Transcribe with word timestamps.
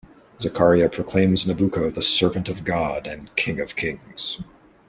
Zaccaria 0.39 0.91
proclaims 0.91 1.45
Nabucco 1.45 1.91
the 1.93 2.01
servant 2.01 2.49
of 2.49 2.63
God 2.63 3.05
and 3.05 3.29
king 3.35 3.59
of 3.59 3.75
kings. 3.75 4.39